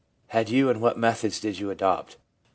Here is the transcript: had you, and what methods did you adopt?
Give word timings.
had 0.29 0.49
you, 0.49 0.67
and 0.67 0.81
what 0.81 0.97
methods 0.97 1.39
did 1.39 1.59
you 1.59 1.69
adopt? 1.69 2.17